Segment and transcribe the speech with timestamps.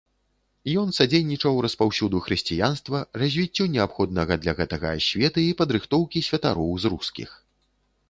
[0.83, 7.29] Ён садзейнічаў распаўсюду хрысціянства, развіццю неабходнага для гэтага асветы і падрыхтоўкі святароў з рускіх.